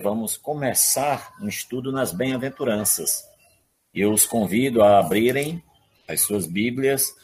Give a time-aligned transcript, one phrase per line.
[0.00, 3.28] vamos começar um estudo nas bem-aventuranças.
[3.92, 5.60] Eu os convido a abrirem
[6.06, 7.16] as suas Bíblias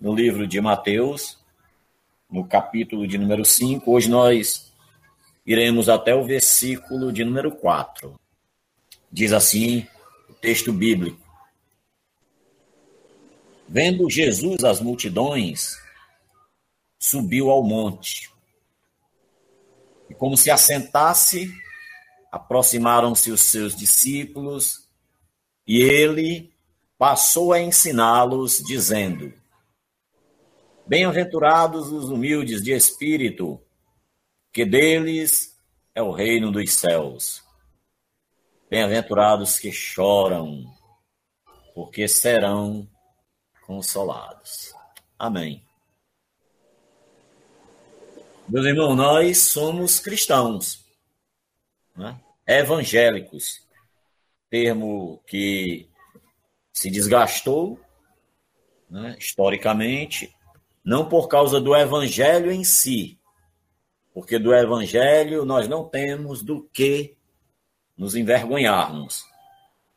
[0.00, 1.38] no livro de Mateus,
[2.30, 3.92] no capítulo de número 5.
[3.92, 4.72] Hoje nós
[5.44, 8.18] iremos até o versículo de número 4.
[9.12, 9.86] Diz assim
[10.26, 11.20] o texto bíblico:
[13.68, 15.76] Vendo Jesus as multidões,
[16.98, 18.32] subiu ao monte.
[20.08, 21.54] E como se assentasse,
[22.36, 24.88] aproximaram-se os seus discípulos
[25.66, 26.54] e ele
[26.98, 29.32] passou a ensiná-los, dizendo:
[30.86, 33.60] Bem-aventurados os humildes de espírito,
[34.52, 35.58] que deles
[35.94, 37.42] é o reino dos céus.
[38.68, 40.64] Bem-aventurados que choram,
[41.74, 42.88] porque serão
[43.66, 44.74] consolados.
[45.18, 45.64] Amém.
[48.48, 50.86] Meus irmãos, nós somos cristãos
[51.96, 52.20] né?
[52.46, 53.66] Evangélicos,
[54.48, 55.88] termo que
[56.72, 57.80] se desgastou
[58.88, 60.34] né, historicamente,
[60.84, 63.18] não por causa do evangelho em si,
[64.14, 67.16] porque do evangelho nós não temos do que
[67.96, 69.24] nos envergonharmos,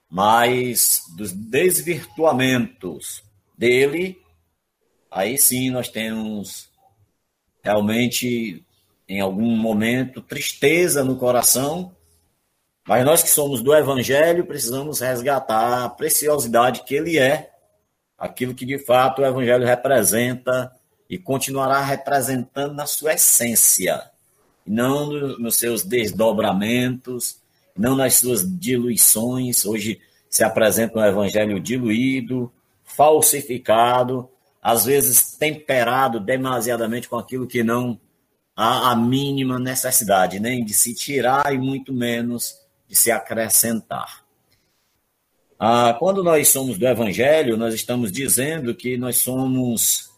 [0.09, 3.23] mas dos desvirtuamentos
[3.58, 4.19] dele,
[5.11, 6.69] aí sim nós temos
[7.61, 8.66] realmente
[9.08, 11.95] em algum momento, tristeza no coração,
[12.89, 17.51] mas nós que somos do Evangelho precisamos resgatar a preciosidade que ele é,
[18.17, 20.71] aquilo que de fato o Evangelho representa
[21.07, 24.09] e continuará representando na sua essência,
[24.65, 25.05] não
[25.37, 27.37] nos seus desdobramentos,
[27.77, 29.67] não nas suas diluições.
[29.67, 32.51] Hoje se apresenta um Evangelho diluído,
[32.83, 34.27] falsificado,
[34.59, 37.99] às vezes temperado demasiadamente com aquilo que não
[38.55, 44.25] há a mínima necessidade nem de se tirar e muito menos de se acrescentar.
[45.59, 50.09] Ah, quando nós somos do Evangelho, nós estamos dizendo que nós somos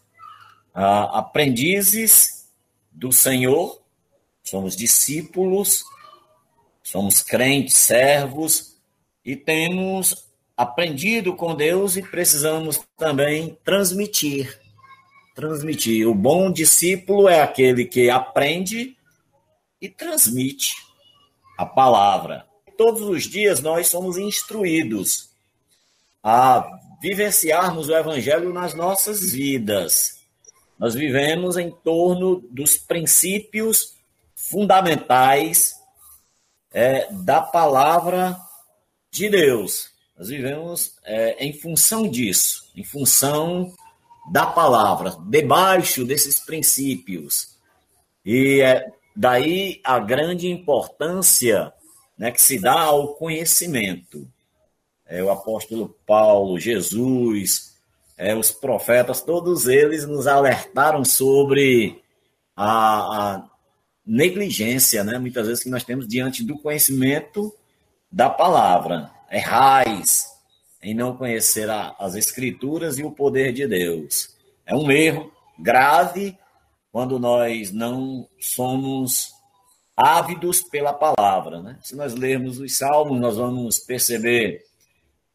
[0.74, 2.48] ah, aprendizes
[2.90, 3.80] do Senhor,
[4.42, 5.84] somos discípulos,
[6.82, 8.76] somos crentes, servos
[9.24, 14.62] e temos aprendido com Deus e precisamos também transmitir
[15.34, 16.06] transmitir.
[16.06, 18.96] O bom discípulo é aquele que aprende
[19.80, 20.74] e transmite
[21.58, 22.46] a palavra.
[22.76, 25.30] Todos os dias nós somos instruídos
[26.22, 26.64] a
[27.00, 30.20] vivenciarmos o evangelho nas nossas vidas.
[30.78, 33.94] Nós vivemos em torno dos princípios
[34.34, 35.74] fundamentais
[36.72, 38.36] é, da palavra
[39.10, 39.90] de Deus.
[40.16, 43.74] Nós vivemos é, em função disso, em função
[44.30, 47.56] da palavra, debaixo desses princípios.
[48.24, 51.72] E é daí a grande importância
[52.16, 54.28] né, que se dá ao conhecimento.
[55.06, 57.76] É, o apóstolo Paulo, Jesus,
[58.16, 62.02] é, os profetas, todos eles nos alertaram sobre
[62.56, 63.50] a, a
[64.06, 67.54] negligência, né, muitas vezes, que nós temos diante do conhecimento
[68.10, 69.10] da palavra.
[69.30, 70.26] Errais,
[70.82, 74.36] em não conhecer a, as Escrituras e o poder de Deus.
[74.66, 76.36] É um erro grave
[76.90, 79.32] quando nós não somos
[79.96, 81.60] ávidos pela palavra.
[81.62, 81.78] Né?
[81.82, 84.64] Se nós lermos os Salmos, nós vamos perceber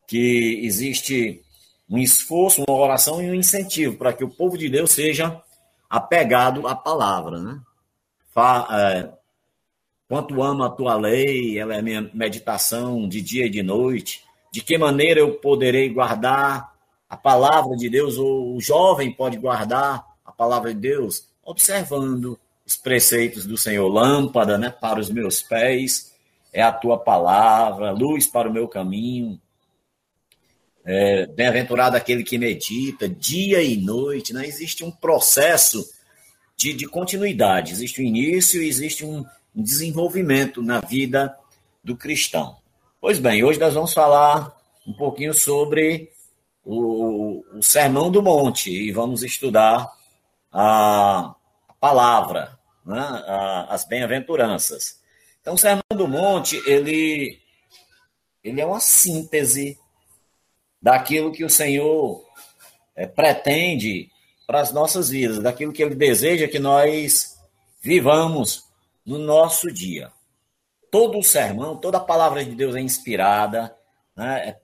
[0.08, 1.42] que existe
[1.90, 5.42] um esforço, uma oração e um incentivo para que o povo de Deus seja
[5.90, 7.40] apegado à palavra.
[7.40, 7.60] Né?
[8.34, 9.10] Fa, é,
[10.08, 14.62] quanto amo a tua lei, ela é minha meditação de dia e de noite de
[14.62, 16.74] que maneira eu poderei guardar
[17.10, 22.76] a palavra de Deus, ou o jovem pode guardar a palavra de Deus, observando os
[22.76, 26.14] preceitos do Senhor, lâmpada né, para os meus pés,
[26.52, 29.40] é a tua palavra, luz para o meu caminho.
[30.84, 34.34] É, Bem-aventurado aquele que medita dia e noite.
[34.34, 34.46] Né?
[34.46, 35.90] Existe um processo
[36.58, 39.26] de, de continuidade, existe um início e existe um,
[39.56, 41.34] um desenvolvimento na vida
[41.82, 42.58] do cristão.
[43.00, 44.54] Pois bem, hoje nós vamos falar
[44.86, 46.10] um pouquinho sobre
[46.66, 49.88] o, o Sermão do Monte e vamos estudar
[50.52, 51.34] a,
[51.70, 52.57] a palavra,
[52.88, 53.24] né?
[53.70, 55.00] as bem-aventuranças.
[55.42, 57.40] Então, o Sermão do Monte, ele,
[58.44, 59.78] ele é uma síntese
[60.82, 62.26] daquilo que o Senhor
[62.96, 64.10] é, pretende
[64.48, 67.38] para as nossas vidas, daquilo que ele deseja que nós
[67.82, 68.64] vivamos
[69.06, 70.12] no nosso dia
[70.92, 73.76] todo o sermão, toda a palavra de Deus é inspirada
[74.16, 74.56] né,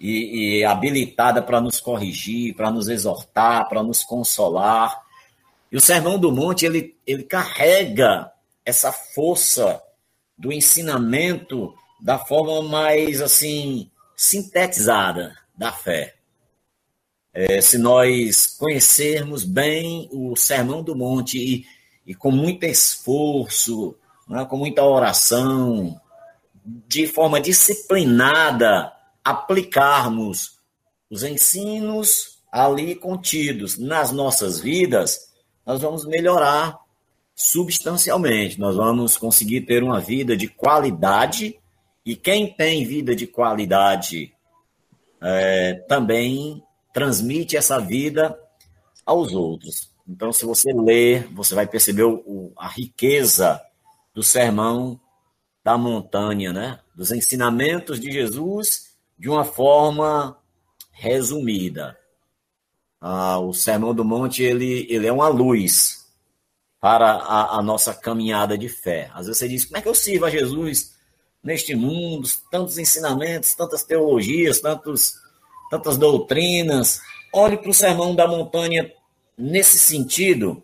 [0.00, 5.00] e, e habilitada para nos corrigir, para nos exortar, para nos consolar.
[5.70, 8.30] E o Sermão do Monte, ele, ele carrega
[8.64, 9.82] essa força
[10.36, 16.14] do ensinamento da forma mais assim sintetizada da fé.
[17.32, 21.66] É, se nós conhecermos bem o Sermão do Monte e,
[22.06, 23.96] e com muito esforço,
[24.28, 26.00] né, com muita oração,
[26.64, 28.92] de forma disciplinada,
[29.24, 30.58] aplicarmos
[31.10, 35.27] os ensinos ali contidos nas nossas vidas,
[35.68, 36.78] nós vamos melhorar
[37.34, 38.58] substancialmente.
[38.58, 41.60] Nós vamos conseguir ter uma vida de qualidade
[42.06, 44.32] e quem tem vida de qualidade
[45.20, 48.34] é, também transmite essa vida
[49.04, 49.90] aos outros.
[50.08, 53.60] Então, se você ler, você vai perceber o, a riqueza
[54.14, 54.98] do sermão
[55.62, 56.80] da montanha, né?
[56.96, 60.38] Dos ensinamentos de Jesus de uma forma
[60.92, 61.94] resumida.
[63.00, 66.04] Ah, o sermão do monte ele, ele é uma luz
[66.80, 69.10] para a, a, nossa caminhada de fé.
[69.12, 70.96] Às vezes você diz, como é que eu sirvo a Jesus
[71.42, 75.14] neste mundo, tantos ensinamentos, tantas teologias, tantos,
[75.70, 77.00] tantas doutrinas.
[77.32, 78.92] Olhe para o sermão da montanha
[79.36, 80.62] nesse sentido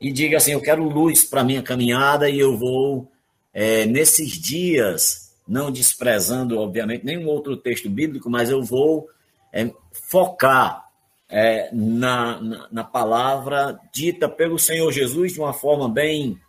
[0.00, 3.10] e diga assim, eu quero luz para minha caminhada e eu vou,
[3.52, 9.08] é, nesses dias, não desprezando, obviamente, nenhum outro texto bíblico, mas eu vou
[9.52, 10.87] é, focar
[11.28, 16.40] é, na, na, na, palavra dita pelo Senhor Jesus de uma forma bem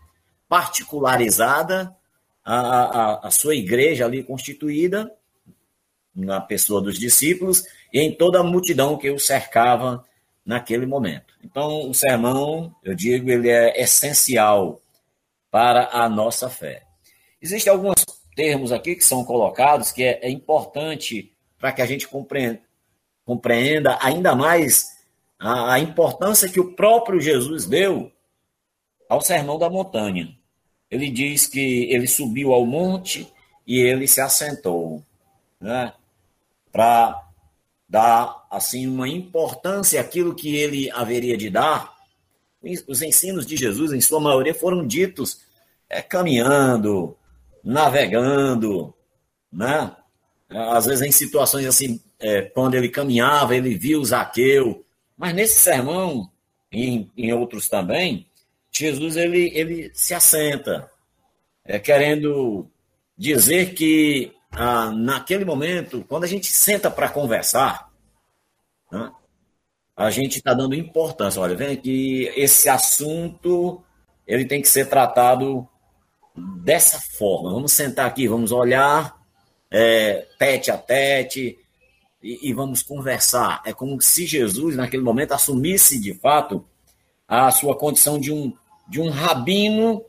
[0.48, 1.96] particularizada,
[2.44, 5.12] a, a sua igreja ali constituída,
[6.16, 10.04] na pessoa dos discípulos, e em toda a multidão que o cercava
[10.46, 11.34] naquele momento.
[11.44, 14.82] Então, o sermão, eu digo, ele é essencial
[15.52, 16.84] para a nossa fé.
[17.42, 18.04] Existem alguns
[18.36, 22.62] termos aqui que são colocados que é, é importante para que a gente compreenda,
[23.30, 24.88] compreenda ainda mais
[25.38, 28.12] a, a importância que o próprio Jesus deu
[29.08, 30.36] ao sermão da montanha.
[30.90, 33.32] Ele diz que ele subiu ao monte
[33.68, 35.04] e ele se assentou,
[35.62, 35.94] né?
[36.72, 37.24] Para
[37.88, 41.96] dar assim uma importância àquilo que ele haveria de dar.
[42.88, 45.42] Os ensinos de Jesus, em sua maioria, foram ditos
[45.88, 47.16] é, caminhando,
[47.64, 48.92] navegando,
[49.54, 49.96] né?
[50.50, 54.86] Às vezes em situações assim é, quando ele caminhava, ele viu Zaqueu.
[55.18, 56.30] Mas nesse sermão,
[56.72, 58.28] e em, em outros também,
[58.72, 60.90] Jesus ele, ele se assenta,
[61.66, 62.68] é, querendo
[63.18, 67.90] dizer que ah, naquele momento, quando a gente senta para conversar,
[68.92, 69.12] né,
[69.96, 71.42] a gente está dando importância.
[71.42, 73.84] Olha, vem que esse assunto
[74.26, 75.68] ele tem que ser tratado
[76.64, 77.52] dessa forma.
[77.52, 79.20] Vamos sentar aqui, vamos olhar
[79.72, 81.60] é, tete a tete,
[82.22, 83.62] e, e vamos conversar.
[83.66, 86.66] É como se Jesus, naquele momento, assumisse de fato
[87.28, 88.54] a sua condição de um,
[88.88, 90.04] de um rabino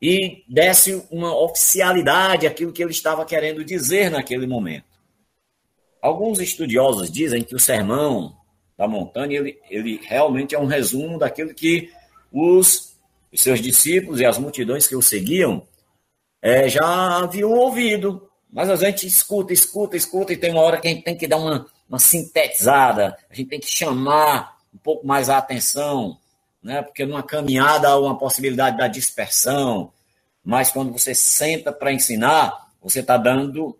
[0.00, 4.84] e desse uma oficialidade àquilo que ele estava querendo dizer naquele momento.
[6.00, 8.36] Alguns estudiosos dizem que o sermão
[8.76, 11.90] da montanha ele, ele realmente é um resumo daquilo que
[12.32, 12.96] os,
[13.32, 15.66] os seus discípulos e as multidões que o seguiam
[16.40, 20.88] é, já haviam ouvido mas a gente escuta, escuta, escuta, e tem uma hora que
[20.88, 25.06] a gente tem que dar uma, uma sintetizada, a gente tem que chamar um pouco
[25.06, 26.18] mais a atenção,
[26.62, 26.82] né?
[26.82, 29.92] porque numa caminhada há uma possibilidade da dispersão,
[30.42, 33.78] mas quando você senta para ensinar, você está dando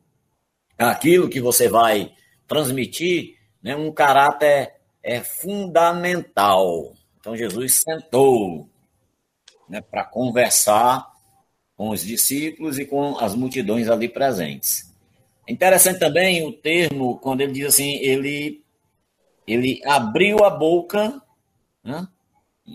[0.77, 2.13] aquilo que você vai
[2.47, 3.75] transmitir, né?
[3.75, 6.93] um caráter é fundamental.
[7.19, 8.69] Então Jesus sentou
[9.69, 11.11] né, para conversar
[11.79, 14.93] com os discípulos e com as multidões ali presentes.
[15.49, 18.65] Interessante também o termo, quando ele diz assim, ele,
[19.47, 21.23] ele abriu a boca
[21.85, 22.07] né,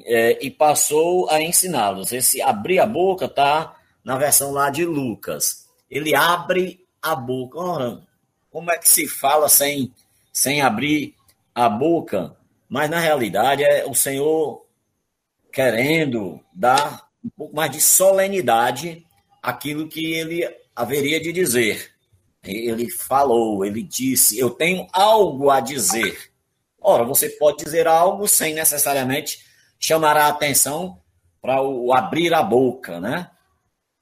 [0.05, 2.13] é, e passou a ensiná-los.
[2.13, 5.67] Esse abrir a boca está na versão lá de Lucas.
[5.91, 7.60] Ele abre a boca.
[7.60, 8.01] Ora,
[8.50, 9.93] como é que se fala sem,
[10.31, 11.13] sem abrir
[11.53, 12.38] a boca?
[12.69, 14.65] Mas na realidade é o Senhor
[15.51, 19.06] querendo dar um pouco mais de solenidade
[19.42, 21.92] aquilo que ele haveria de dizer.
[22.44, 26.32] Ele falou, ele disse: Eu tenho algo a dizer.
[26.80, 29.46] Ora, você pode dizer algo sem necessariamente
[29.80, 31.01] chamar a atenção
[31.42, 33.30] para o abrir a boca, né?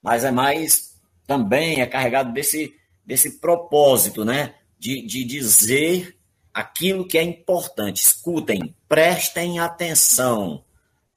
[0.02, 0.92] Mas é mais
[1.28, 2.74] também é carregado desse,
[3.06, 4.56] desse propósito, né?
[4.80, 6.18] De, de dizer
[6.54, 8.04] aquilo que é importante.
[8.04, 10.64] Escutem, prestem atenção.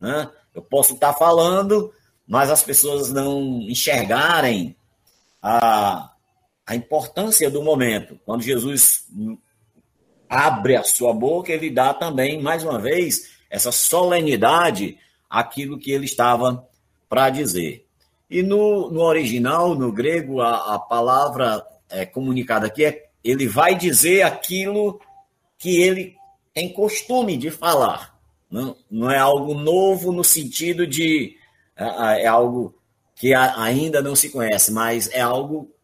[0.00, 0.30] Né?
[0.54, 1.92] Eu posso estar falando,
[2.26, 4.76] mas as pessoas não enxergarem
[5.42, 6.10] a,
[6.66, 8.18] a importância do momento.
[8.24, 9.06] Quando Jesus
[10.28, 16.06] abre a sua boca, ele dá também, mais uma vez, essa solenidade àquilo que ele
[16.06, 16.66] estava
[17.08, 17.86] para dizer.
[18.30, 23.74] E no, no original, no grego, a, a palavra é, comunicada aqui é ele vai
[23.74, 25.00] dizer aquilo
[25.56, 26.16] que ele
[26.52, 28.13] tem costume de falar.
[28.54, 31.36] Não, não é algo novo no sentido de
[31.76, 32.72] é, é algo
[33.16, 35.74] que ainda não se conhece, mas é algo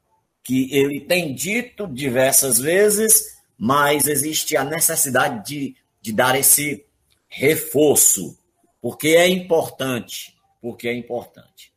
[0.45, 6.87] que ele tem dito diversas vezes, mas existe a necessidade de, de dar esse
[7.27, 8.39] reforço,
[8.81, 11.73] porque é importante, porque é importante.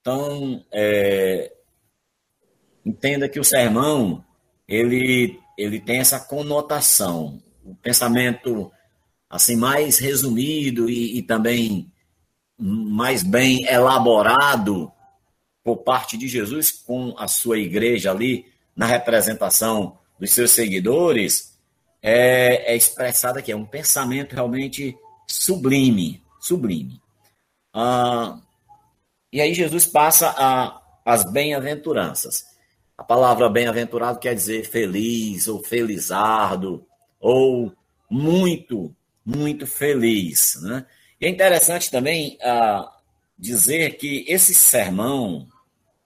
[0.00, 1.52] Então, é,
[2.84, 4.24] entenda que o sermão
[4.66, 8.72] ele, ele tem essa conotação, o pensamento
[9.32, 11.90] assim mais resumido e, e também
[12.58, 14.92] mais bem elaborado
[15.64, 18.44] por parte de Jesus com a sua igreja ali
[18.76, 21.58] na representação dos seus seguidores
[22.02, 24.94] é, é expressado aqui, é um pensamento realmente
[25.26, 27.00] sublime, sublime.
[27.72, 28.38] Ah,
[29.32, 32.44] e aí Jesus passa a, as bem-aventuranças.
[32.98, 36.84] A palavra bem-aventurado quer dizer feliz ou felizardo
[37.18, 37.72] ou
[38.10, 40.86] muito, muito feliz, né?
[41.20, 42.92] E é interessante também ah,
[43.38, 45.46] dizer que esse sermão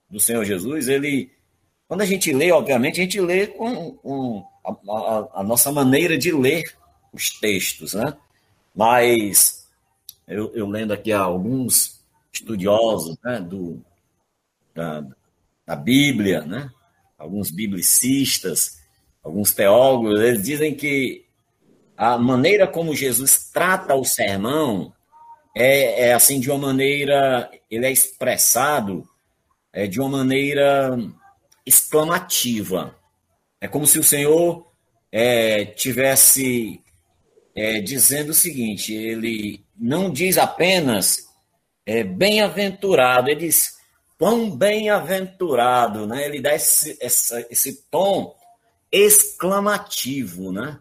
[0.09, 1.31] do Senhor Jesus, ele,
[1.87, 6.17] quando a gente lê, obviamente, a gente lê com, com a, a, a, nossa maneira
[6.17, 6.63] de ler
[7.11, 8.15] os textos, né?
[8.75, 9.67] Mas
[10.27, 11.99] eu, eu lendo aqui alguns
[12.31, 13.83] estudiosos né, do,
[14.75, 15.03] da,
[15.65, 16.69] da Bíblia, né?
[17.17, 18.79] alguns biblicistas,
[19.23, 21.25] alguns teólogos, eles dizem que
[21.97, 24.93] a maneira como Jesus trata o sermão
[25.55, 29.09] é, é assim de uma maneira, ele é expressado
[29.73, 30.95] é, de uma maneira
[31.65, 32.95] exclamativa.
[33.59, 34.71] É como se o Senhor
[35.11, 36.79] é, tivesse
[37.55, 41.27] é, dizendo o seguinte: ele não diz apenas
[41.83, 43.77] é, bem-aventurado, ele diz
[44.19, 46.25] quão bem-aventurado, né?
[46.25, 48.35] Ele dá esse, esse tom
[48.91, 50.79] exclamativo, né?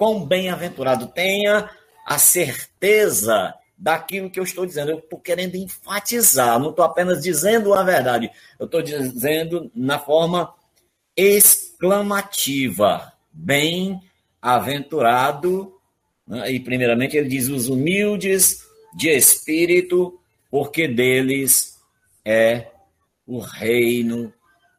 [0.00, 1.08] Quão bem-aventurado.
[1.08, 1.68] Tenha
[2.06, 4.92] a certeza daquilo que eu estou dizendo.
[4.92, 10.54] Eu estou querendo enfatizar, não estou apenas dizendo a verdade, eu estou dizendo na forma
[11.14, 13.12] exclamativa.
[13.30, 15.78] Bem-aventurado.
[16.26, 16.52] Né?
[16.52, 18.64] E, primeiramente, ele diz: os humildes
[18.96, 20.18] de espírito,
[20.50, 21.78] porque deles
[22.24, 22.68] é
[23.26, 24.32] o reino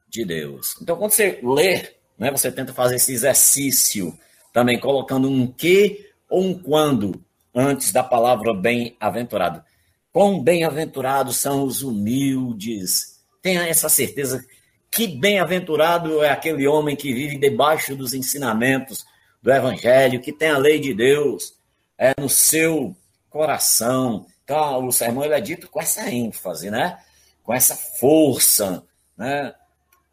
[0.10, 0.75] de Deus.
[0.82, 4.18] Então, quando você lê, né, você tenta fazer esse exercício
[4.53, 9.63] também, colocando um que ou um quando antes da palavra bem-aventurado.
[10.12, 13.20] Quão bem-aventurados são os humildes.
[13.41, 14.46] Tenha essa certeza
[14.89, 19.05] que bem-aventurado é aquele homem que vive debaixo dos ensinamentos
[19.41, 21.53] do Evangelho, que tem a lei de Deus
[21.98, 22.96] é no seu
[23.29, 24.25] coração.
[24.43, 27.00] Então, o sermão ele é dito com essa ênfase, né?
[27.43, 28.84] com essa força,
[29.15, 29.53] né?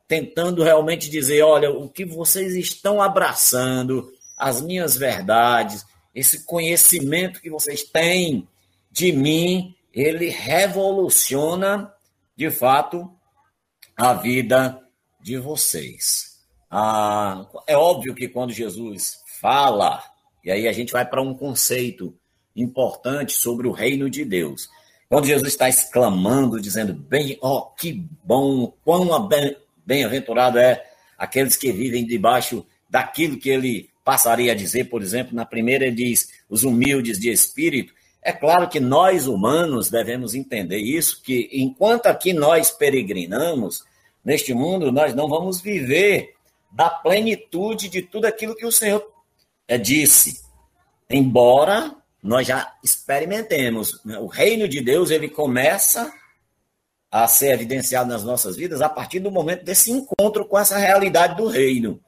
[0.06, 7.50] tentando realmente dizer: olha, o que vocês estão abraçando, as minhas verdades, esse conhecimento que
[7.50, 8.48] vocês têm
[8.90, 11.92] de mim, ele revoluciona,
[12.36, 13.10] de fato,
[13.96, 14.80] a vida
[15.20, 16.38] de vocês.
[16.70, 20.02] Ah, é óbvio que quando Jesus fala,
[20.44, 22.16] e aí a gente vai para um conceito
[22.54, 24.68] importante sobre o reino de Deus.
[25.08, 29.28] Quando Jesus está exclamando, dizendo, bem, ó, oh, que bom, quão
[29.86, 30.84] bem-aventurado é
[31.16, 36.30] aqueles que vivem debaixo daquilo que ele passaria a dizer, por exemplo, na primeira diz,
[36.48, 37.92] os humildes de espírito.
[38.22, 43.84] É claro que nós humanos devemos entender isso, que enquanto aqui nós peregrinamos
[44.24, 46.34] neste mundo, nós não vamos viver
[46.72, 49.06] da plenitude de tudo aquilo que o Senhor
[49.68, 50.40] é, disse.
[51.10, 54.02] Embora nós já experimentemos.
[54.06, 54.18] Né?
[54.18, 56.10] O reino de Deus ele começa
[57.10, 61.36] a ser evidenciado nas nossas vidas a partir do momento desse encontro com essa realidade
[61.36, 62.00] do reino.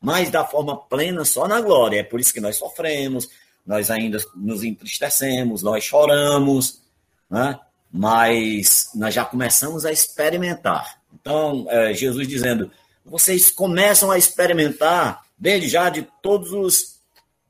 [0.00, 2.00] Mas da forma plena só na glória.
[2.00, 3.28] É por isso que nós sofremos,
[3.66, 6.80] nós ainda nos entristecemos, nós choramos,
[7.28, 7.58] né?
[7.92, 11.00] mas nós já começamos a experimentar.
[11.20, 12.70] Então, é, Jesus dizendo:
[13.04, 17.00] vocês começam a experimentar, desde já, de todos os,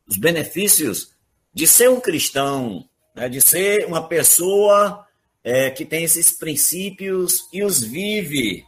[0.07, 1.11] os benefícios
[1.53, 5.05] de ser um cristão, né, de ser uma pessoa
[5.43, 8.65] é, que tem esses princípios e os vive,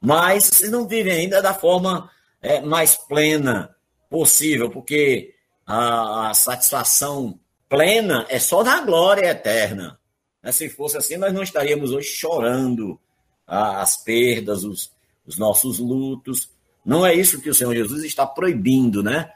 [0.00, 2.10] mas vocês não vivem ainda da forma
[2.46, 3.74] é, mais plena
[4.08, 5.34] possível, porque
[5.66, 9.98] a, a, satisfação plena é só na glória eterna.
[10.40, 10.52] Né?
[10.52, 13.00] Se fosse assim, nós não estaríamos hoje chorando
[13.44, 14.92] as perdas, os,
[15.26, 16.48] os nossos lutos.
[16.84, 19.28] Não é isso que o Senhor Jesus está proibindo, né?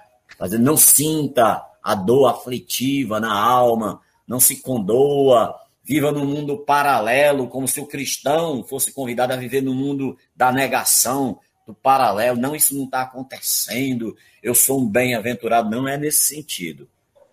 [0.61, 7.67] Não sinta a dor aflitiva na alma, não se condoa viva no mundo paralelo, como
[7.67, 11.41] se o cristão fosse convidado a viver no mundo da negação,
[11.71, 12.39] do paralelo.
[12.39, 14.17] Não, isso não está acontecendo.
[14.43, 15.71] Eu sou um bem-aventurado.
[15.71, 16.89] Não é nesse sentido.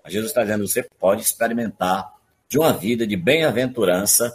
[0.06, 2.14] Jesus está dizendo: você pode experimentar
[2.48, 4.34] de uma vida de bem-aventurança,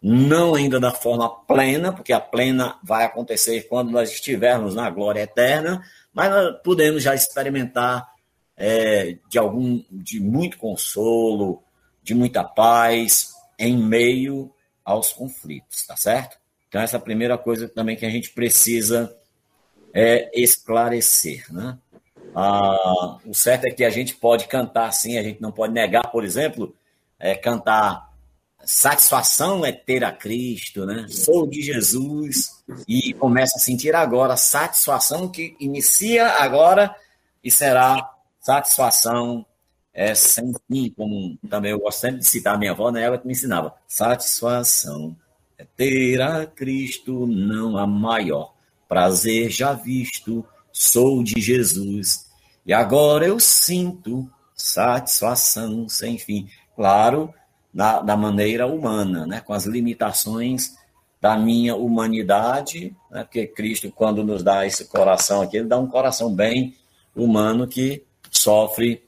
[0.00, 5.20] não ainda da forma plena, porque a plena vai acontecer quando nós estivermos na glória
[5.20, 8.08] eterna, mas nós podemos já experimentar
[8.56, 11.62] é, de algum, de muito consolo,
[12.02, 14.50] de muita paz em meio
[14.82, 16.38] aos conflitos, tá certo?
[16.68, 19.14] Então essa é a primeira coisa também que a gente precisa
[19.92, 21.78] é, esclarecer, né?
[22.34, 26.10] Ah, o certo é que a gente pode cantar sim, a gente não pode negar,
[26.10, 26.74] por exemplo,
[27.18, 28.10] é, cantar
[28.64, 31.06] satisfação é ter a Cristo, né?
[31.08, 36.94] Sou de Jesus e começa a sentir agora satisfação que inicia agora
[37.42, 39.44] e será satisfação
[39.92, 43.02] é, sem fim, como também eu gosto sempre de citar a minha avó, né?
[43.02, 43.74] Ela que me ensinava.
[43.88, 45.16] Satisfação
[45.58, 48.54] é ter a Cristo, não a maior.
[48.90, 52.26] Prazer já visto, sou de Jesus.
[52.66, 56.48] E agora eu sinto satisfação sem fim.
[56.74, 57.32] Claro,
[57.72, 59.40] da, da maneira humana, né?
[59.40, 60.74] com as limitações
[61.20, 63.22] da minha humanidade, né?
[63.22, 66.74] porque Cristo, quando nos dá esse coração aqui, ele dá um coração bem
[67.14, 69.04] humano que sofre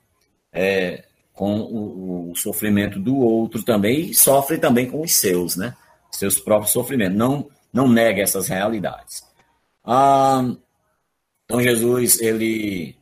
[0.52, 5.74] é, com o, o, sofrimento do outro também e sofre também com os seus, né?
[6.12, 7.18] Seus próprios sofrimentos.
[7.18, 9.31] Não, não nega essas realidades.
[9.84, 10.54] Ah,
[11.44, 12.96] então Jesus ele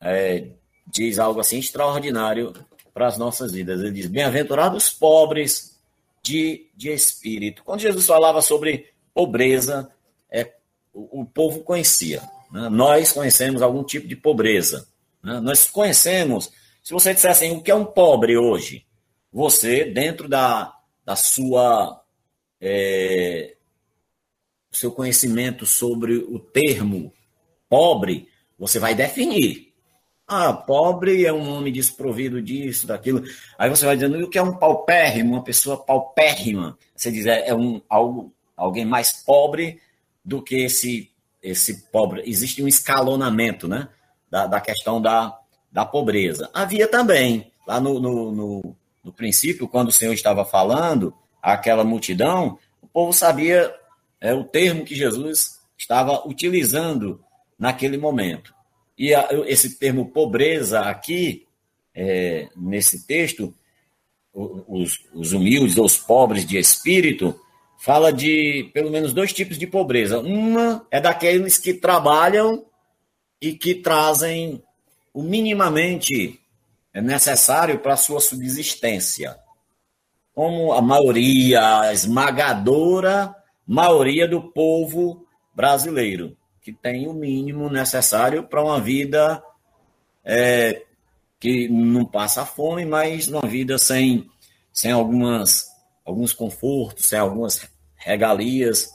[0.00, 0.48] é,
[0.86, 2.52] diz algo assim extraordinário
[2.92, 3.80] para as nossas vidas.
[3.80, 5.78] Ele diz: Bem-aventurados pobres
[6.22, 7.62] de, de espírito.
[7.64, 9.90] Quando Jesus falava sobre pobreza,
[10.30, 10.52] é,
[10.92, 12.22] o, o povo conhecia.
[12.50, 12.68] Né?
[12.68, 14.88] Nós conhecemos algum tipo de pobreza.
[15.22, 15.40] Né?
[15.40, 16.50] Nós conhecemos.
[16.82, 18.86] Se você dissesse assim, o que é um pobre hoje?
[19.32, 22.02] Você, dentro da, da sua.
[22.60, 23.54] É,
[24.70, 27.12] seu conhecimento sobre o termo
[27.68, 28.28] pobre,
[28.58, 29.68] você vai definir.
[30.26, 33.24] Ah, pobre é um homem desprovido disso, daquilo.
[33.56, 36.76] Aí você vai dizendo, o que é um paupérrimo, uma pessoa paupérrima?
[36.94, 39.80] Você diz, é, é um, algo, alguém mais pobre
[40.22, 41.10] do que esse,
[41.42, 42.22] esse pobre.
[42.26, 43.88] Existe um escalonamento, né?
[44.30, 45.38] Da, da questão da,
[45.72, 46.50] da pobreza.
[46.52, 52.58] Havia também, lá no, no, no, no princípio, quando o Senhor estava falando, aquela multidão,
[52.82, 53.74] o povo sabia
[54.20, 57.24] é, o termo que Jesus estava utilizando
[57.58, 58.54] naquele momento.
[58.96, 61.46] E a, esse termo pobreza aqui,
[61.94, 63.54] é, nesse texto,
[64.32, 67.38] os, os humildes ou os pobres de espírito,
[67.78, 70.20] fala de pelo menos dois tipos de pobreza.
[70.20, 72.64] Uma é daqueles que trabalham
[73.40, 74.62] e que trazem
[75.14, 76.40] o minimamente
[76.94, 79.36] necessário para a sua subsistência.
[80.34, 83.34] Como a maioria, esmagadora
[83.68, 86.36] maioria do povo brasileiro
[86.68, 89.42] que tem o mínimo necessário para uma vida
[90.24, 90.82] é,
[91.40, 94.28] que não passa fome, mas uma vida sem,
[94.72, 95.68] sem algumas,
[96.04, 98.90] alguns confortos, sem algumas regalias.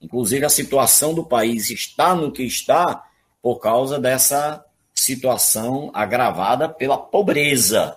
[0.00, 3.04] Inclusive, a situação do país está no que está
[3.42, 7.96] por causa dessa situação agravada pela pobreza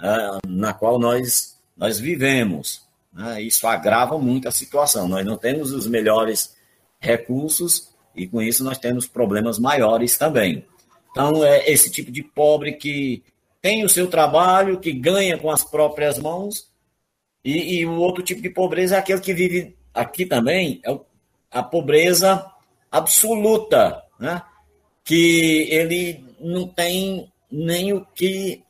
[0.00, 2.85] é, na qual nós, nós vivemos.
[3.16, 3.42] Né?
[3.42, 5.08] Isso agrava muito a situação.
[5.08, 6.54] Nós não temos os melhores
[7.00, 10.64] recursos e com isso nós temos problemas maiores também.
[11.10, 13.22] Então, é esse tipo de pobre que
[13.62, 16.68] tem o seu trabalho, que ganha com as próprias mãos,
[17.42, 20.98] e, e o outro tipo de pobreza é aquele que vive aqui também, é
[21.50, 22.44] a pobreza
[22.90, 24.42] absoluta, né?
[25.04, 28.62] que ele não tem nem o que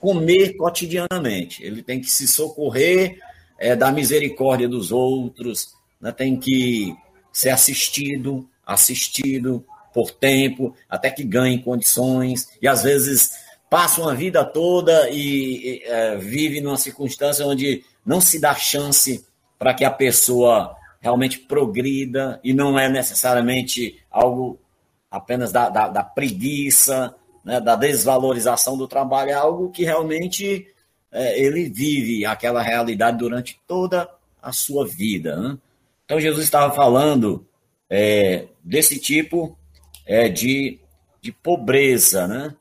[0.00, 3.18] comer cotidianamente, ele tem que se socorrer
[3.64, 6.12] é, da misericórdia dos outros, né?
[6.12, 6.94] tem que
[7.32, 13.30] ser assistido, assistido por tempo, até que ganhe condições, e às vezes
[13.70, 19.24] passa uma vida toda e, e é, vive numa circunstância onde não se dá chance
[19.58, 24.58] para que a pessoa realmente progrida, e não é necessariamente algo
[25.10, 30.66] apenas da, da, da preguiça, né, da desvalorização do trabalho, é algo que realmente
[31.14, 34.10] é, ele vive aquela realidade durante toda
[34.42, 35.36] a sua vida.
[35.36, 35.58] Né?
[36.04, 37.46] Então, Jesus estava falando
[37.88, 39.56] é, desse tipo
[40.04, 40.80] é, de,
[41.22, 42.54] de pobreza, né?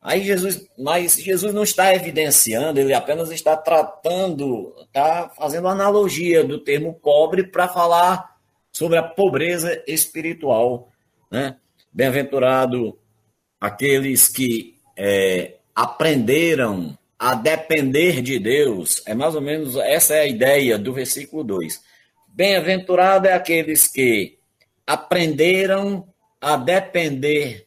[0.00, 6.58] Aí Jesus, mas Jesus não está evidenciando, ele apenas está tratando, está fazendo analogia do
[6.58, 8.36] termo pobre para falar
[8.72, 10.88] sobre a pobreza espiritual,
[11.30, 11.56] né?
[11.92, 12.96] Bem-aventurado
[13.60, 19.02] aqueles que é, aprenderam a depender de Deus.
[19.06, 21.82] É mais ou menos essa é a ideia do versículo 2.
[22.28, 24.38] Bem-aventurado é aqueles que
[24.86, 26.08] aprenderam
[26.40, 27.66] a depender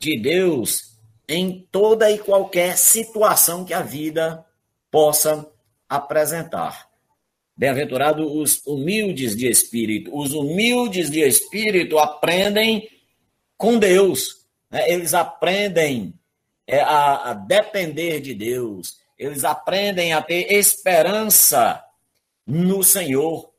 [0.00, 0.96] de Deus
[1.28, 4.44] em toda e qualquer situação que a vida
[4.90, 5.50] possa
[5.88, 6.88] apresentar.
[7.56, 10.16] Bem-aventurados os humildes de espírito.
[10.16, 12.88] Os humildes de espírito aprendem
[13.56, 14.46] com Deus.
[14.70, 14.90] Né?
[14.90, 16.14] Eles aprendem
[16.68, 18.98] a, a depender de Deus.
[19.18, 21.82] Eles aprendem a ter esperança
[22.46, 23.50] no Senhor.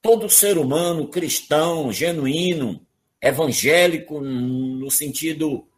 [0.00, 2.84] Todo ser humano cristão, genuíno,
[3.20, 5.68] evangélico, no sentido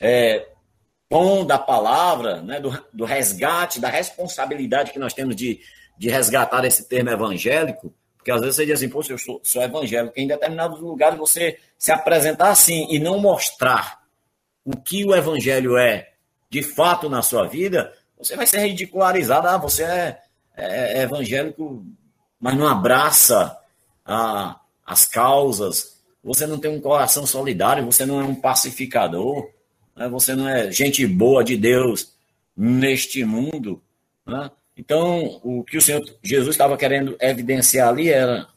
[0.00, 0.46] é,
[1.10, 5.60] bom da palavra, né, do, do resgate, da responsabilidade que nós temos de,
[5.96, 9.62] de resgatar esse termo evangélico, porque às vezes você diz assim, poxa, eu sou, sou
[9.62, 13.97] evangélico, em determinados lugares você se apresentar assim e não mostrar
[14.64, 16.12] o que o evangelho é
[16.50, 19.48] de fato na sua vida, você vai ser ridicularizado.
[19.48, 20.20] Ah, você é,
[20.56, 21.84] é, é evangélico,
[22.40, 23.56] mas não abraça
[24.04, 29.50] a, as causas, você não tem um coração solidário, você não é um pacificador,
[29.96, 30.08] né?
[30.08, 32.14] você não é gente boa de Deus
[32.56, 33.82] neste mundo.
[34.26, 34.50] Né?
[34.76, 38.48] Então, o que o Senhor Jesus estava querendo evidenciar ali era: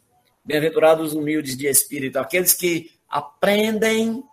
[0.44, 4.24] bem-aventurados humildes de espírito, aqueles que aprendem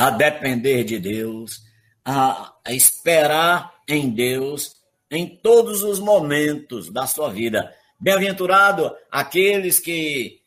[0.00, 1.62] a depender de Deus,
[2.02, 4.74] a, esperar em Deus
[5.10, 7.70] em todos os momentos da sua vida.
[8.00, 10.40] Bem-aventurado aqueles que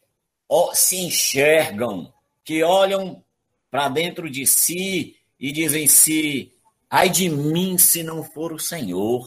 [0.74, 2.12] se enxergam,
[2.44, 3.24] que olham
[3.70, 6.52] para dentro de si e dizem se
[6.90, 9.24] ai de mim se não for o Senhor.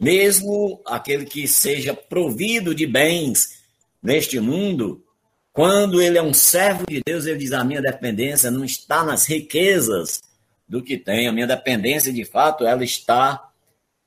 [0.00, 3.62] Mesmo aquele que seja provido de bens
[4.02, 5.04] neste mundo,
[5.52, 9.26] quando ele é um servo de Deus, ele diz: a minha dependência não está nas
[9.26, 10.22] riquezas
[10.66, 13.50] do que tem, a minha dependência de fato ela está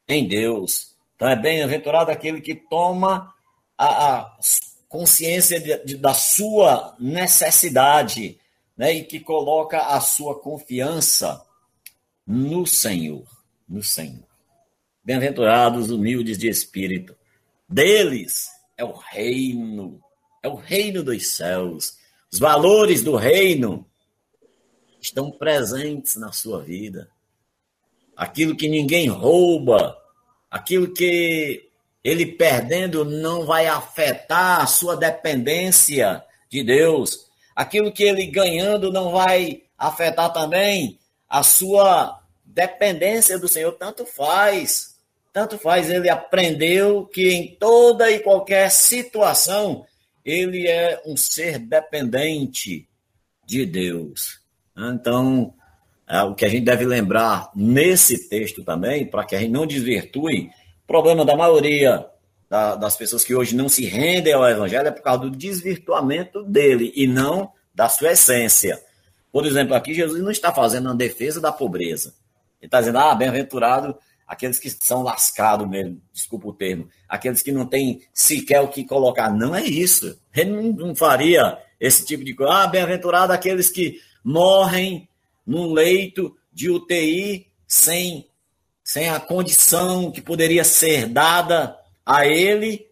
[0.07, 0.95] em Deus.
[1.15, 3.33] Então é bem-aventurado aquele que toma
[3.77, 4.37] a, a
[4.89, 8.39] consciência de, de, da sua necessidade
[8.75, 11.45] né, e que coloca a sua confiança
[12.25, 13.25] no Senhor,
[13.69, 14.25] no Senhor.
[15.03, 17.15] Bem-aventurados humildes de espírito,
[17.69, 20.01] deles é o reino,
[20.45, 21.97] é o reino dos céus.
[22.31, 23.83] Os valores do reino
[25.01, 27.09] estão presentes na sua vida.
[28.15, 29.97] Aquilo que ninguém rouba,
[30.49, 31.67] aquilo que
[32.03, 37.25] ele perdendo não vai afetar a sua dependência de Deus.
[37.55, 43.71] Aquilo que ele ganhando não vai afetar também a sua dependência do Senhor.
[43.73, 44.95] Tanto faz
[45.33, 49.85] tanto faz, ele aprendeu que em toda e qualquer situação
[50.25, 52.89] ele é um ser dependente
[53.45, 54.41] de Deus.
[54.75, 55.53] Então,
[56.07, 59.67] é, o que a gente deve lembrar nesse texto também, para que a gente não
[59.67, 60.49] desvirtue,
[60.83, 62.05] o problema da maioria
[62.49, 66.43] da, das pessoas que hoje não se rendem ao Evangelho é por causa do desvirtuamento
[66.43, 68.81] dele e não da sua essência.
[69.31, 72.13] Por exemplo, aqui Jesus não está fazendo uma defesa da pobreza.
[72.61, 73.95] Ele está dizendo, ah, bem-aventurado
[74.27, 78.83] aqueles que são lascados mesmo, desculpa o termo, aqueles que não têm sequer o que
[78.83, 79.31] colocar.
[79.31, 80.19] Não é isso.
[80.35, 82.53] Ele não, faria esse tipo de coisa.
[82.53, 85.07] Ah, bem-aventurado aqueles que morrem
[85.45, 88.27] num leito de UTI sem,
[88.83, 92.87] sem a condição que poderia ser dada a ele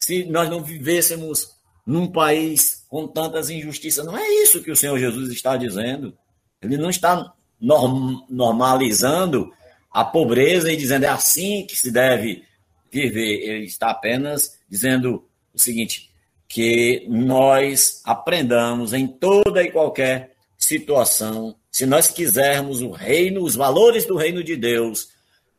[0.00, 1.54] se nós não vivêssemos
[1.86, 4.04] num país com tantas injustiças.
[4.04, 6.16] Não é isso que o Senhor Jesus está dizendo.
[6.60, 9.52] Ele não está norm, normalizando
[9.94, 12.42] a pobreza e dizendo é assim que se deve
[12.90, 13.48] viver.
[13.48, 16.10] Ele está apenas dizendo o seguinte:
[16.48, 24.04] que nós aprendamos em toda e qualquer situação, se nós quisermos o reino, os valores
[24.04, 25.10] do reino de Deus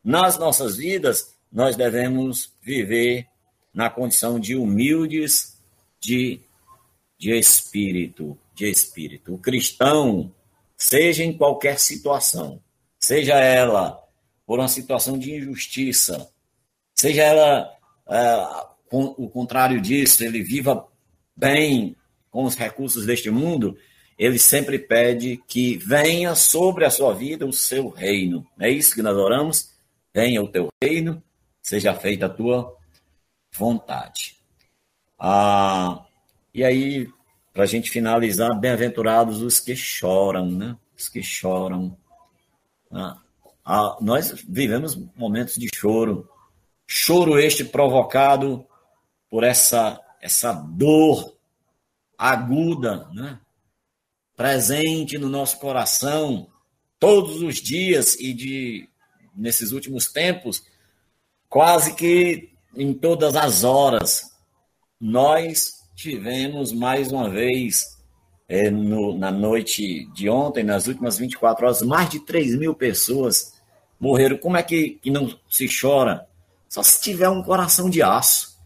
[0.03, 3.27] nas nossas vidas, nós devemos viver
[3.73, 5.57] na condição de humildes
[5.99, 6.41] de,
[7.17, 9.33] de espírito, de espírito.
[9.33, 10.31] O cristão,
[10.77, 12.61] seja em qualquer situação,
[12.99, 14.04] seja ela
[14.45, 16.29] por uma situação de injustiça,
[16.93, 17.71] seja ela
[18.07, 20.87] é, o contrário disso, ele viva
[21.35, 21.95] bem
[22.29, 23.77] com os recursos deste mundo,
[24.17, 28.45] ele sempre pede que venha sobre a sua vida o seu reino.
[28.59, 29.71] É isso que nós oramos?
[30.13, 31.21] Venha o teu reino,
[31.61, 32.75] seja feita a tua
[33.53, 34.37] vontade.
[35.19, 36.05] Ah,
[36.53, 37.09] e aí,
[37.53, 40.77] para a gente finalizar, bem-aventurados os que choram, né?
[40.97, 41.97] Os que choram.
[42.91, 43.17] Ah,
[43.65, 46.29] ah, nós vivemos momentos de choro,
[46.85, 48.65] choro este provocado
[49.29, 51.35] por essa, essa dor
[52.17, 53.39] aguda, né?
[54.35, 56.47] presente no nosso coração
[56.99, 58.89] todos os dias e de
[59.35, 60.63] nesses últimos tempos,
[61.49, 64.31] quase que em todas as horas,
[64.99, 67.97] nós tivemos mais uma vez,
[68.47, 73.54] é, no, na noite de ontem, nas últimas 24 horas, mais de 3 mil pessoas
[73.99, 74.37] morreram.
[74.37, 76.27] Como é que, que não se chora?
[76.69, 78.57] Só se tiver um coração de aço,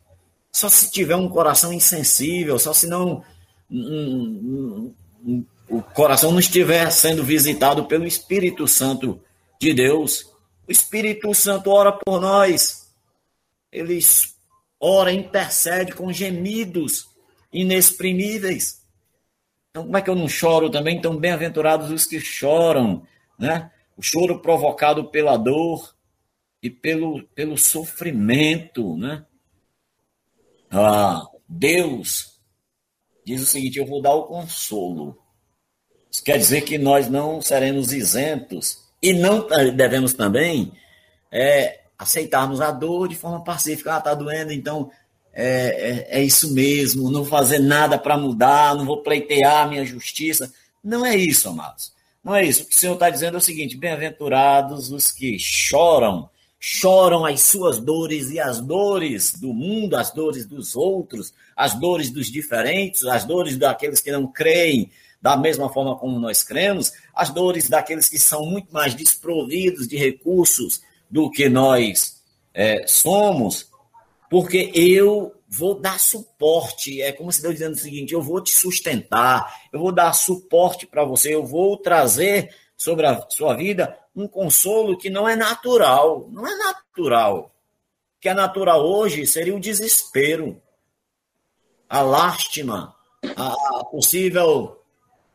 [0.52, 3.24] só se tiver um coração insensível, só se não.
[3.70, 9.22] Um, um, um, o coração não estiver sendo visitado pelo Espírito Santo
[9.62, 10.26] de Deus.
[10.68, 12.90] O Espírito Santo ora por nós.
[13.72, 14.00] Ele
[14.80, 17.08] ora, intercede com gemidos
[17.54, 18.82] inexprimíveis.
[19.70, 20.98] Então, como é que eu não choro também?
[20.98, 23.04] Então, bem-aventurados os que choram,
[23.38, 23.70] né?
[24.00, 25.94] O choro provocado pela dor
[26.64, 29.26] e pelo, pelo sofrimento, né?
[30.72, 32.40] Ah, Deus
[33.26, 35.22] diz o seguinte: eu vou dar o consolo.
[36.10, 40.72] Isso quer dizer que nós não seremos isentos e não devemos também
[41.30, 43.96] é, aceitarmos a dor de forma pacífica.
[43.96, 44.90] Ah, tá doendo, então
[45.34, 49.84] é, é, é isso mesmo, não vou fazer nada para mudar, não vou pleitear minha
[49.84, 50.54] justiça.
[50.82, 51.99] Não é isso, amados.
[52.24, 52.64] Não é isso.
[52.64, 56.30] O que o Senhor está dizendo é o seguinte: bem-aventurados os que choram,
[56.60, 62.10] choram as suas dores e as dores do mundo, as dores dos outros, as dores
[62.10, 67.30] dos diferentes, as dores daqueles que não creem da mesma forma como nós cremos, as
[67.30, 72.22] dores daqueles que são muito mais desprovidos de recursos do que nós
[72.54, 73.69] é, somos,
[74.30, 77.02] porque eu vou dar suporte.
[77.02, 80.86] É como se Deus dizendo o seguinte: eu vou te sustentar, eu vou dar suporte
[80.86, 86.30] para você, eu vou trazer sobre a sua vida um consolo que não é natural.
[86.32, 87.54] Não é natural.
[88.18, 90.62] O que é natural hoje seria o desespero,
[91.88, 92.96] a lástima,
[93.36, 94.84] a possível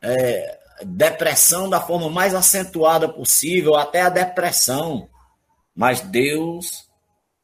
[0.02, 5.09] é, depressão da forma mais acentuada possível, até a depressão.
[5.74, 6.88] Mas Deus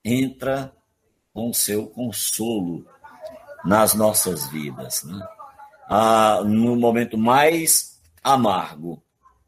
[0.04, 0.72] entra
[1.32, 2.84] com o seu consolo
[3.64, 5.04] nas nossas vidas.
[5.04, 5.20] Né?
[5.88, 9.02] Ah, no momento mais amargo.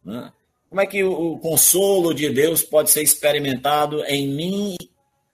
[0.05, 0.33] Né?
[0.69, 4.77] Como é que o, o consolo de Deus pode ser experimentado em mim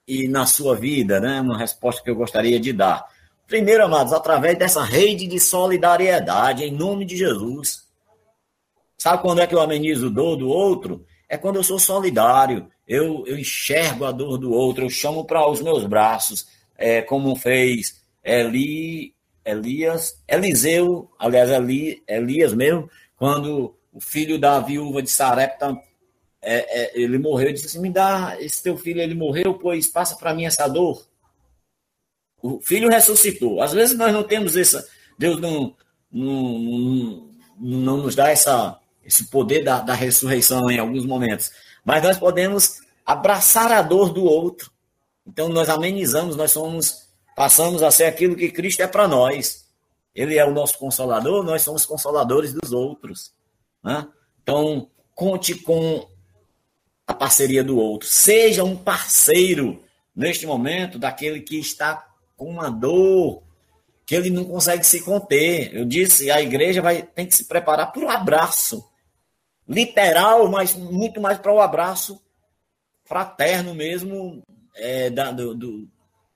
[0.07, 1.19] e na sua vida?
[1.19, 1.41] Né?
[1.41, 3.05] Uma resposta que eu gostaria de dar.
[3.47, 7.87] Primeiro, amados, através dessa rede de solidariedade, em nome de Jesus.
[8.95, 11.05] Sabe quando é que eu amenizo dor do outro?
[11.27, 15.47] É quando eu sou solidário, eu, eu enxergo a dor do outro, eu chamo para
[15.47, 19.13] os meus braços, é, como fez Eli,
[19.45, 25.77] Elias, Eliseu, aliás, Eli, Elias mesmo, quando o filho da viúva de Sarepta,
[26.41, 30.15] é, é, ele morreu, disse assim, me dá, esse teu filho, ele morreu, pois passa
[30.15, 31.05] para mim essa dor.
[32.41, 33.61] O filho ressuscitou.
[33.61, 35.75] Às vezes nós não temos essa, Deus não,
[36.11, 41.51] não, não, não nos dá essa, esse poder da, da ressurreição em alguns momentos
[41.89, 44.71] mas nós podemos abraçar a dor do outro.
[45.25, 49.67] Então nós amenizamos, nós somos, passamos a ser aquilo que Cristo é para nós.
[50.13, 53.33] Ele é o nosso consolador, nós somos consoladores dos outros.
[53.83, 54.07] Né?
[54.43, 56.07] Então, conte com
[57.07, 58.07] a parceria do outro.
[58.07, 59.81] Seja um parceiro
[60.15, 63.41] neste momento daquele que está com uma dor
[64.05, 65.75] que ele não consegue se conter.
[65.75, 68.87] Eu disse, a igreja vai tem que se preparar para o abraço
[69.69, 72.19] literal, mas muito mais para o abraço
[73.05, 74.43] fraterno mesmo,
[74.75, 75.87] é, da, do, do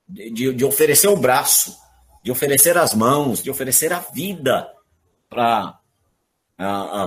[0.08, 1.76] de, de, oferecer o braço,
[2.22, 4.70] de oferecer as mãos, de oferecer a vida
[5.28, 5.80] para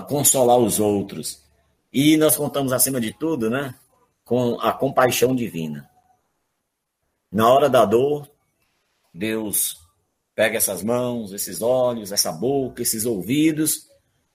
[0.08, 1.44] consolar os outros.
[1.94, 3.74] E nós contamos, acima de tudo, né,
[4.26, 5.90] com a compaixão divina.
[7.32, 8.30] Na hora da dor,
[9.14, 9.78] Deus
[10.36, 13.88] pega essas mãos, esses olhos, essa boca, esses ouvidos,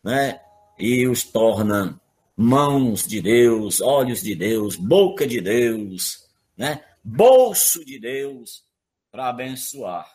[0.02, 0.40] né,
[0.78, 2.00] e os torna
[2.36, 6.84] mãos de Deus, olhos de Deus, boca de Deus, né?
[7.02, 8.64] bolso de Deus
[9.10, 10.10] para abençoar.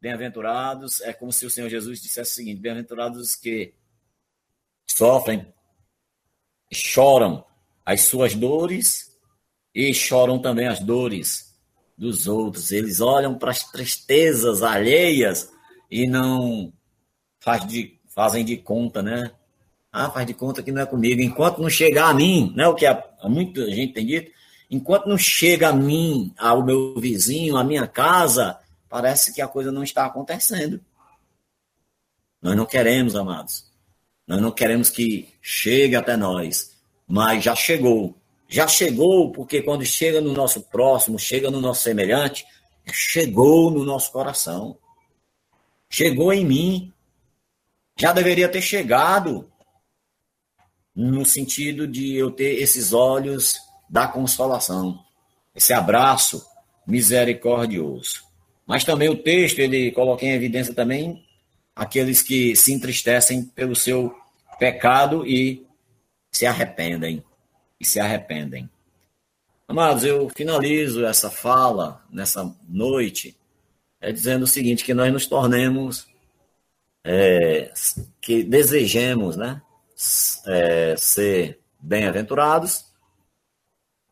[0.00, 3.74] Bem-aventurados, é como se o Senhor Jesus dissesse o seguinte: bem-aventurados que
[4.86, 5.52] sofrem,
[6.72, 7.44] choram
[7.84, 9.18] as suas dores
[9.74, 11.56] e choram também as dores
[11.96, 12.70] dos outros.
[12.70, 15.52] Eles olham para as tristezas alheias
[15.90, 16.72] e não
[17.40, 19.30] faz de fazem de conta, né?
[19.92, 21.22] Ah, faz de conta que não é comigo.
[21.22, 22.66] Enquanto não chegar a mim, né?
[22.66, 24.32] O que a, muita gente tem dito,
[24.68, 29.70] enquanto não chega a mim, ao meu vizinho, à minha casa, parece que a coisa
[29.70, 30.80] não está acontecendo.
[32.42, 33.66] Nós não queremos, amados.
[34.26, 36.76] Nós não queremos que chegue até nós,
[37.06, 38.16] mas já chegou.
[38.48, 42.44] Já chegou, porque quando chega no nosso próximo, chega no nosso semelhante,
[42.90, 44.76] chegou no nosso coração.
[45.88, 46.92] Chegou em mim
[47.98, 49.50] já deveria ter chegado
[50.94, 53.56] no sentido de eu ter esses olhos
[53.88, 54.98] da consolação,
[55.54, 56.44] esse abraço
[56.86, 58.22] misericordioso.
[58.66, 61.24] Mas também o texto ele coloca em evidência também
[61.74, 64.14] aqueles que se entristecem pelo seu
[64.58, 65.66] pecado e
[66.32, 67.22] se arrependem
[67.80, 68.68] e se arrependem.
[69.66, 73.38] Amados, eu finalizo essa fala nessa noite
[74.00, 76.06] é dizendo o seguinte, que nós nos tornemos,
[77.10, 77.72] é,
[78.20, 79.62] que desejemos, né,
[80.46, 82.84] é, ser bem-aventurados,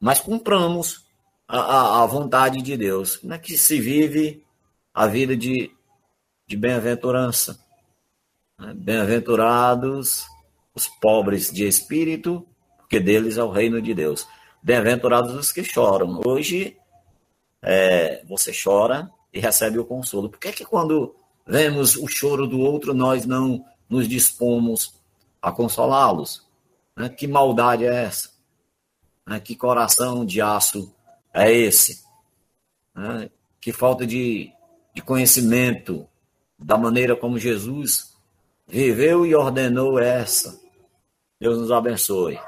[0.01, 1.05] mas cumpramos
[1.47, 3.17] a, a, vontade de Deus.
[3.17, 4.43] Como é que se vive
[4.95, 5.71] a vida de,
[6.47, 7.63] de bem-aventurança?
[8.75, 10.25] Bem-aventurados
[10.75, 12.47] os pobres de espírito,
[12.79, 14.27] porque deles é o reino de Deus.
[14.63, 16.23] Bem-aventurados os que choram.
[16.25, 16.79] Hoje
[17.61, 20.31] é, você chora e recebe o consolo.
[20.31, 21.15] Por que, é que quando
[21.47, 24.95] vemos o choro do outro, nós não nos dispomos
[25.41, 26.45] a consolá-los?
[26.97, 27.09] Né?
[27.09, 28.31] Que maldade é essa?
[29.27, 29.39] Né?
[29.39, 30.93] Que coração de aço
[31.33, 32.05] é esse?
[32.95, 33.31] Né?
[33.61, 34.51] Que falta de,
[34.95, 36.07] de conhecimento
[36.59, 38.15] da maneira como Jesus
[38.67, 40.59] viveu e ordenou essa.
[41.39, 42.39] Deus nos abençoe.